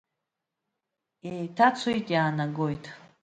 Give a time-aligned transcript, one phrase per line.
[1.27, 2.83] Иеиҭацоит, иаанагоит.